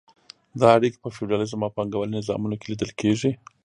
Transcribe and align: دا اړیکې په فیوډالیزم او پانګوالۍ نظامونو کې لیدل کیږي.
دا 0.59 0.67
اړیکې 0.77 0.99
په 1.03 1.09
فیوډالیزم 1.15 1.59
او 1.63 1.73
پانګوالۍ 1.75 2.11
نظامونو 2.17 2.55
کې 2.59 2.67
لیدل 2.71 2.91
کیږي. 3.01 3.31